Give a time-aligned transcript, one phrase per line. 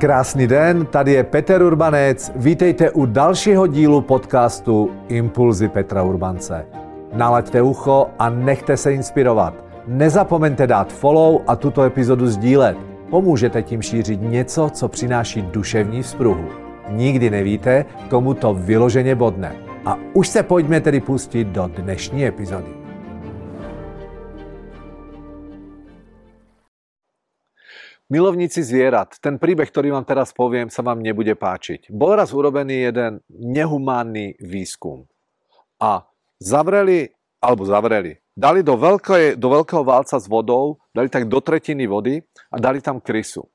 [0.00, 2.32] Krásný den, tady je Peter Urbanec.
[2.36, 6.66] Vítejte u dalšího dílu podcastu Impulzy Petra Urbance.
[7.12, 9.54] Nalaďte ucho a nechte se inspirovat.
[9.86, 12.76] Nezapomeňte dát follow a tuto epizodu sdílet.
[13.10, 16.44] Pomůžete tím šířit něco, co přináší duševní vzpruhu.
[16.88, 19.52] Nikdy nevíte, komu to vyloženě bodne.
[19.84, 22.79] A už se pojďme tedy pustit do dnešní epizody.
[28.10, 31.94] Milovníci zvierat, ten príbeh, ktorý vám teraz poviem, sa vám nebude páčiť.
[31.94, 35.06] Bol raz urobený jeden nehumánny výskum.
[35.78, 36.02] A
[36.42, 41.86] zavreli, alebo zavreli, dali do, veľké, do veľkého válca s vodou, dali tak do tretiny
[41.86, 42.18] vody
[42.50, 43.46] a dali tam krysu.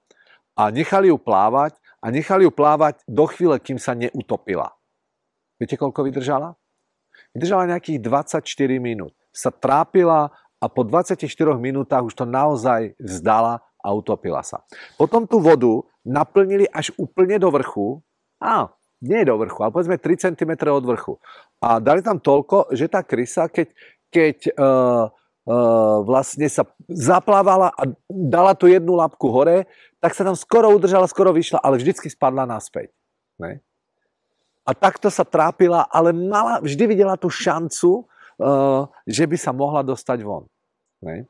[0.56, 4.72] A nechali ju plávať a nechali ju plávať do chvíle, kým sa neutopila.
[5.60, 6.56] Viete, koľko vydržala?
[7.36, 8.40] Vydržala nejakých 24
[8.80, 9.12] minút.
[9.36, 10.32] Sa trápila
[10.64, 11.28] a po 24
[11.60, 14.66] minútach už to naozaj vzdala a utopila sa.
[14.98, 18.02] Potom tú vodu naplnili až úplne do vrchu,
[18.42, 21.14] a nie do vrchu, ale povedzme 3 cm od vrchu.
[21.62, 23.68] A dali tam toľko, že tá krysa, keď,
[24.10, 25.06] keď uh,
[25.46, 29.70] uh, vlastne sa zaplávala a dala tú jednu labku hore,
[30.02, 32.94] tak sa tam skoro udržala, skoro vyšla, ale vždycky spadla naspäť.
[33.38, 33.62] Ne?
[34.66, 38.06] A takto sa trápila, ale mala, vždy videla tú šancu,
[38.42, 40.50] uh, že by sa mohla dostať von.
[41.06, 41.30] Ne?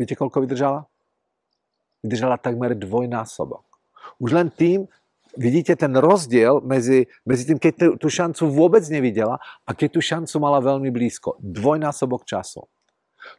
[0.00, 0.88] Viete, koľko vydržala?
[2.04, 3.64] Vydržala takmer dvojnásobok.
[4.20, 4.84] Už len tým,
[5.40, 10.34] vidíte ten rozdiel medzi, medzi tým, keď tú šancu vôbec nevidela a keď tú šancu
[10.36, 11.40] mala veľmi blízko.
[11.40, 12.68] Dvojnásobok času.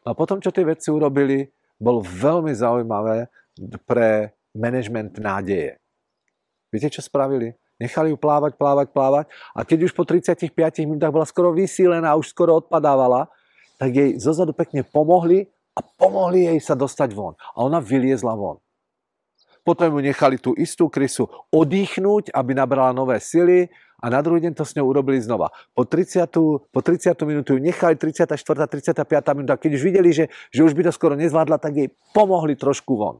[0.02, 1.46] No a potom, čo tie vedci urobili,
[1.78, 3.30] bolo veľmi zaujímavé
[3.86, 5.78] pre management nádeje.
[6.74, 7.54] Viete, čo spravili?
[7.76, 10.48] Nechali ju plávať, plávať, plávať a keď už po 35
[10.88, 13.28] minútach bola skoro vysílená už skoro odpadávala,
[13.76, 17.36] tak jej zozadu pekne pomohli a pomohli jej sa dostať von.
[17.36, 18.56] A ona vyliezla von.
[19.60, 23.66] Potom ju nechali tú istú krysu oddychnúť, aby nabrala nové sily
[23.98, 25.50] a na druhý deň to s ňou urobili znova.
[25.74, 26.30] Po 30,
[26.70, 28.38] po 30 minútu ju nechali 34.
[28.38, 29.02] 35.
[29.34, 29.58] minúta.
[29.58, 33.18] Keď už videli, že, že už by to skoro nezvládla, tak jej pomohli trošku von.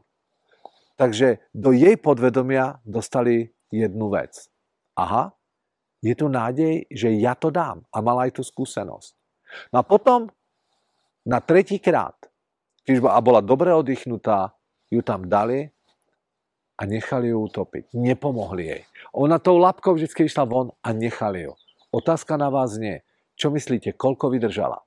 [0.95, 4.47] Takže do jej podvedomia dostali jednu vec.
[4.95, 5.35] Aha,
[5.99, 7.83] je tu nádej, že ja to dám.
[7.91, 9.13] A mala aj tú skúsenosť.
[9.75, 10.31] No a potom
[11.27, 12.15] na tretí krát
[12.87, 14.55] keď a bola dobre oddychnutá,
[14.87, 15.67] ju tam dali
[16.79, 17.91] a nechali ju utopiť.
[17.91, 18.83] Nepomohli jej.
[19.11, 21.53] Ona tou labkou vždy išla von a nechali ju.
[21.91, 23.03] Otázka na vás nie.
[23.35, 24.79] Čo myslíte, koľko vydržala?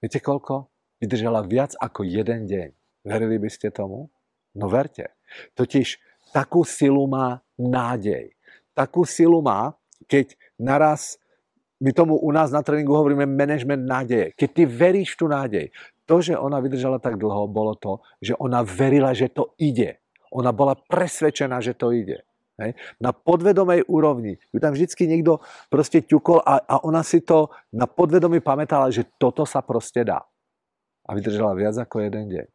[0.00, 0.72] Viete koľko?
[0.98, 2.68] Vydržala viac ako jeden deň.
[3.04, 4.08] Verili by ste tomu?
[4.56, 5.14] No verte.
[5.54, 6.00] Totiž
[6.32, 8.34] takú silu má nádej.
[8.72, 9.76] Takú silu má,
[10.08, 11.21] keď naraz
[11.82, 14.26] my tomu u nás na tréningu hovoríme management nádeje.
[14.38, 15.66] Keď ty veríš v tú nádej,
[16.06, 19.98] to, že ona vydržala tak dlho, bolo to, že ona verila, že to ide.
[20.30, 22.22] Ona bola presvedčená, že to ide.
[22.60, 22.78] Hej.
[23.02, 27.90] Na podvedomej úrovni ju tam vždycky niekto proste ťukol a, a ona si to na
[27.90, 30.22] podvedomí pamätala, že toto sa proste dá.
[31.02, 32.46] A vydržala viac ako jeden deň.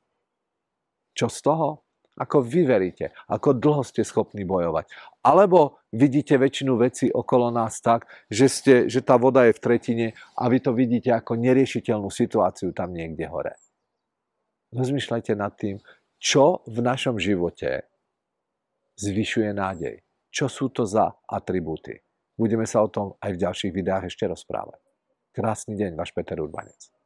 [1.17, 1.86] Čo z toho?
[2.17, 3.13] Ako vy veríte?
[3.29, 4.89] Ako dlho ste schopní bojovať?
[5.21, 10.07] Alebo vidíte väčšinu vecí okolo nás tak, že, ste, že tá voda je v tretine
[10.33, 13.53] a vy to vidíte ako neriešiteľnú situáciu tam niekde hore.
[14.73, 15.77] Rozmýšľajte nad tým,
[16.17, 17.85] čo v našom živote
[18.97, 20.01] zvyšuje nádej.
[20.33, 22.01] Čo sú to za atribúty?
[22.33, 24.81] Budeme sa o tom aj v ďalších videách ešte rozprávať.
[25.33, 26.96] Krásny deň, váš Peter Urbanec.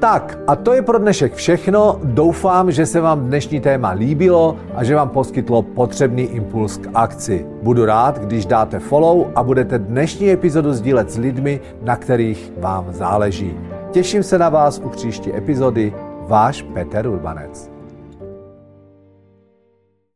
[0.00, 2.00] Tak a to je pro dnešek všechno.
[2.04, 7.46] Doufám, že se vám dnešní téma líbilo a že vám poskytlo potřebný impuls k akci.
[7.62, 12.86] Budu rád, když dáte follow a budete dnešní epizodu sdílet s lidmi, na kterých vám
[12.92, 13.56] záleží.
[13.90, 15.94] Těším se na vás u příští epizody.
[16.28, 17.77] Váš Peter Urbanec.